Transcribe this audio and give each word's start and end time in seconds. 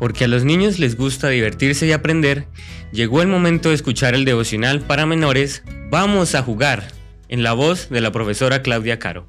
porque 0.00 0.24
a 0.24 0.28
los 0.28 0.44
niños 0.44 0.80
les 0.80 0.96
gusta 0.96 1.28
divertirse 1.28 1.86
y 1.86 1.92
aprender, 1.92 2.48
llegó 2.90 3.22
el 3.22 3.28
momento 3.28 3.68
de 3.68 3.76
escuchar 3.76 4.14
el 4.14 4.24
devocional 4.24 4.80
para 4.80 5.06
menores 5.06 5.62
Vamos 5.90 6.36
a 6.36 6.42
jugar, 6.42 6.86
en 7.28 7.42
la 7.42 7.52
voz 7.52 7.90
de 7.90 8.00
la 8.00 8.12
profesora 8.12 8.62
Claudia 8.62 9.00
Caro. 9.00 9.26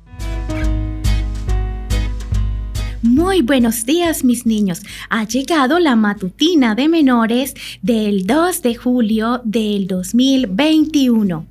Muy 3.01 3.41
buenos 3.41 3.85
días 3.85 4.23
mis 4.23 4.45
niños. 4.45 4.83
Ha 5.09 5.23
llegado 5.23 5.79
la 5.79 5.95
matutina 5.95 6.75
de 6.75 6.87
menores 6.87 7.55
del 7.81 8.27
2 8.27 8.61
de 8.61 8.75
julio 8.75 9.41
del 9.43 9.87
2021. 9.87 11.47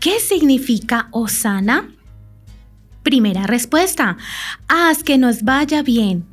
¿Qué 0.00 0.18
significa 0.18 1.06
Osana? 1.12 1.88
Primera 3.04 3.46
respuesta. 3.46 4.16
Haz 4.66 5.04
que 5.04 5.18
nos 5.18 5.44
vaya 5.44 5.82
bien. 5.82 6.24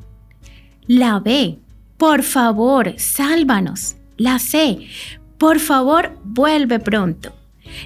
La 0.88 1.20
B. 1.20 1.58
Por 2.00 2.22
favor, 2.22 2.94
sálvanos. 2.96 3.96
La 4.16 4.38
C. 4.38 4.86
Por 5.36 5.60
favor, 5.60 6.18
vuelve 6.24 6.78
pronto. 6.78 7.34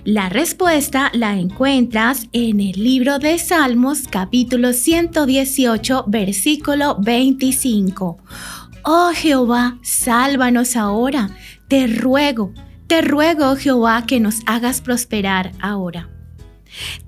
La 0.04 0.28
respuesta 0.28 1.10
la 1.14 1.36
encuentras 1.36 2.28
en 2.32 2.60
el 2.60 2.80
libro 2.80 3.18
de 3.18 3.40
Salmos 3.40 4.02
capítulo 4.08 4.72
118 4.72 6.04
versículo 6.06 6.96
25. 7.00 8.18
Oh 8.84 9.10
Jehová, 9.12 9.78
sálvanos 9.82 10.76
ahora. 10.76 11.30
Te 11.66 11.88
ruego, 11.88 12.54
te 12.86 13.02
ruego 13.02 13.56
Jehová 13.56 14.06
que 14.06 14.20
nos 14.20 14.42
hagas 14.46 14.80
prosperar 14.80 15.50
ahora. 15.60 16.13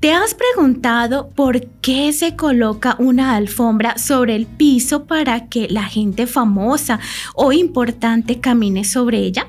¿Te 0.01 0.13
has 0.13 0.35
preguntado 0.35 1.31
por 1.31 1.67
qué 1.81 2.13
se 2.13 2.37
coloca 2.37 2.97
una 2.99 3.35
alfombra 3.35 3.99
sobre 3.99 4.37
el 4.37 4.47
piso 4.47 5.07
para 5.07 5.49
que 5.49 5.69
la 5.69 5.85
gente 5.85 6.27
famosa 6.27 7.01
o 7.35 7.53
importante 7.53 8.41
camine 8.41 8.85
sobre 8.85 9.19
ella? 9.19 9.49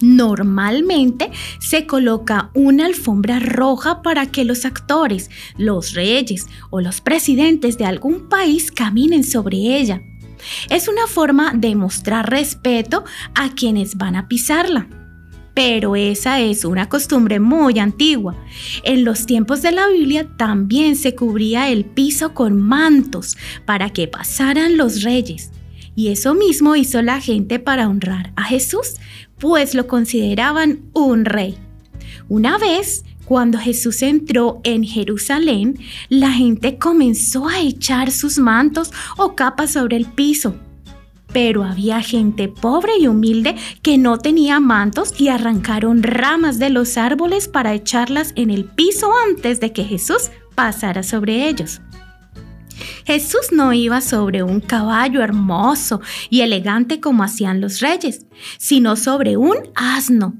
Normalmente 0.00 1.30
se 1.58 1.86
coloca 1.86 2.50
una 2.54 2.86
alfombra 2.86 3.38
roja 3.38 4.00
para 4.00 4.26
que 4.26 4.44
los 4.44 4.64
actores, 4.64 5.30
los 5.58 5.92
reyes 5.92 6.46
o 6.70 6.80
los 6.80 7.02
presidentes 7.02 7.76
de 7.76 7.84
algún 7.84 8.28
país 8.28 8.72
caminen 8.72 9.24
sobre 9.24 9.58
ella. 9.58 10.00
Es 10.70 10.88
una 10.88 11.06
forma 11.06 11.52
de 11.54 11.76
mostrar 11.76 12.30
respeto 12.30 13.04
a 13.34 13.50
quienes 13.50 13.96
van 13.96 14.16
a 14.16 14.26
pisarla. 14.26 14.88
Pero 15.62 15.94
esa 15.94 16.40
es 16.40 16.64
una 16.64 16.88
costumbre 16.88 17.38
muy 17.38 17.78
antigua. 17.78 18.34
En 18.82 19.04
los 19.04 19.26
tiempos 19.26 19.60
de 19.60 19.72
la 19.72 19.88
Biblia 19.88 20.26
también 20.38 20.96
se 20.96 21.14
cubría 21.14 21.68
el 21.68 21.84
piso 21.84 22.32
con 22.32 22.58
mantos 22.58 23.36
para 23.66 23.90
que 23.90 24.08
pasaran 24.08 24.78
los 24.78 25.02
reyes. 25.02 25.50
Y 25.94 26.08
eso 26.08 26.32
mismo 26.32 26.76
hizo 26.76 27.02
la 27.02 27.20
gente 27.20 27.58
para 27.58 27.90
honrar 27.90 28.32
a 28.36 28.44
Jesús, 28.44 28.94
pues 29.38 29.74
lo 29.74 29.86
consideraban 29.86 30.80
un 30.94 31.26
rey. 31.26 31.58
Una 32.30 32.56
vez, 32.56 33.04
cuando 33.26 33.58
Jesús 33.58 34.00
entró 34.00 34.62
en 34.64 34.82
Jerusalén, 34.82 35.78
la 36.08 36.32
gente 36.32 36.78
comenzó 36.78 37.46
a 37.48 37.60
echar 37.60 38.12
sus 38.12 38.38
mantos 38.38 38.92
o 39.18 39.34
capas 39.34 39.72
sobre 39.72 39.98
el 39.98 40.06
piso. 40.06 40.56
Pero 41.32 41.64
había 41.64 42.00
gente 42.02 42.48
pobre 42.48 42.92
y 42.98 43.06
humilde 43.06 43.54
que 43.82 43.98
no 43.98 44.18
tenía 44.18 44.60
mantos 44.60 45.18
y 45.20 45.28
arrancaron 45.28 46.02
ramas 46.02 46.58
de 46.58 46.70
los 46.70 46.96
árboles 46.96 47.48
para 47.48 47.74
echarlas 47.74 48.32
en 48.36 48.50
el 48.50 48.64
piso 48.64 49.10
antes 49.28 49.60
de 49.60 49.72
que 49.72 49.84
Jesús 49.84 50.30
pasara 50.54 51.02
sobre 51.02 51.48
ellos. 51.48 51.80
Jesús 53.04 53.52
no 53.52 53.72
iba 53.72 54.00
sobre 54.00 54.42
un 54.42 54.60
caballo 54.60 55.22
hermoso 55.22 56.00
y 56.28 56.40
elegante 56.40 57.00
como 57.00 57.22
hacían 57.22 57.60
los 57.60 57.80
reyes, 57.80 58.26
sino 58.58 58.96
sobre 58.96 59.36
un 59.36 59.56
asno. 59.74 60.34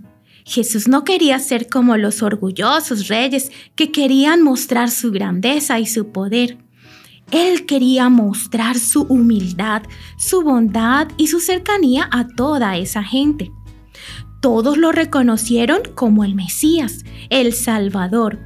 Jesús 0.44 0.88
no 0.88 1.04
quería 1.04 1.38
ser 1.38 1.68
como 1.68 1.96
los 1.96 2.22
orgullosos 2.22 3.08
reyes 3.08 3.50
que 3.76 3.92
querían 3.92 4.42
mostrar 4.42 4.90
su 4.90 5.10
grandeza 5.12 5.78
y 5.78 5.86
su 5.86 6.12
poder. 6.12 6.58
Él 7.30 7.66
quería 7.66 8.08
mostrar 8.08 8.78
su 8.78 9.02
humildad, 9.02 9.82
su 10.16 10.42
bondad 10.42 11.08
y 11.16 11.28
su 11.28 11.40
cercanía 11.40 12.08
a 12.10 12.26
toda 12.26 12.76
esa 12.76 13.02
gente. 13.02 13.52
Todos 14.40 14.78
lo 14.78 14.92
reconocieron 14.92 15.80
como 15.94 16.24
el 16.24 16.34
Mesías, 16.34 17.04
el 17.28 17.52
Salvador, 17.52 18.38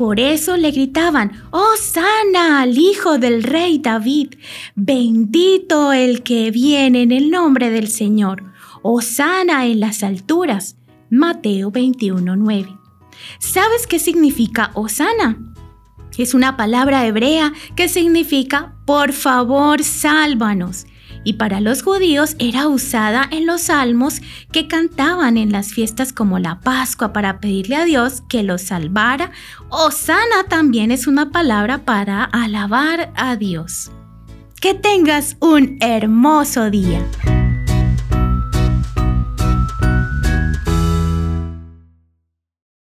por 0.00 0.18
eso 0.18 0.56
le 0.56 0.70
gritaban, 0.70 1.32
¡Oh, 1.50 1.74
sana 1.78 2.62
al 2.62 2.78
hijo 2.78 3.18
del 3.18 3.42
rey 3.42 3.80
David! 3.80 4.28
Bendito 4.74 5.92
el 5.92 6.22
que 6.22 6.50
viene 6.50 7.02
en 7.02 7.12
el 7.12 7.30
nombre 7.30 7.68
del 7.68 7.88
Señor. 7.88 8.44
¡Oh, 8.80 9.02
sana 9.02 9.66
en 9.66 9.78
las 9.78 10.02
alturas! 10.02 10.78
Mateo 11.10 11.70
21:9. 11.70 12.78
¿Sabes 13.40 13.86
qué 13.86 13.98
significa 13.98 14.70
Osana? 14.72 15.49
Es 16.22 16.34
una 16.34 16.56
palabra 16.56 17.06
hebrea 17.06 17.52
que 17.76 17.88
significa 17.88 18.74
por 18.84 19.12
favor, 19.12 19.82
sálvanos 19.82 20.86
y 21.24 21.34
para 21.34 21.60
los 21.60 21.82
judíos 21.82 22.36
era 22.38 22.68
usada 22.68 23.26
en 23.30 23.46
los 23.46 23.62
salmos 23.62 24.20
que 24.52 24.68
cantaban 24.68 25.36
en 25.36 25.52
las 25.52 25.72
fiestas 25.72 26.12
como 26.12 26.38
la 26.38 26.60
Pascua 26.60 27.12
para 27.12 27.40
pedirle 27.40 27.76
a 27.76 27.84
Dios 27.84 28.22
que 28.28 28.42
los 28.42 28.62
salvara. 28.62 29.30
Osana 29.68 30.44
también 30.48 30.90
es 30.90 31.06
una 31.06 31.30
palabra 31.30 31.78
para 31.84 32.24
alabar 32.24 33.12
a 33.16 33.36
Dios. 33.36 33.90
Que 34.60 34.74
tengas 34.74 35.36
un 35.40 35.78
hermoso 35.80 36.70
día. 36.70 37.00